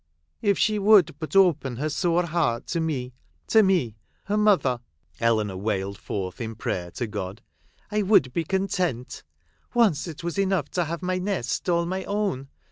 [0.41, 3.13] If she would but open her sore heart to me—
[3.49, 4.79] to me, her mother,"
[5.19, 7.43] Eleanor wailed forth in prayer to God,"
[7.91, 9.21] I would be content.
[9.75, 12.47] Once it was enough to have my Nest all my own.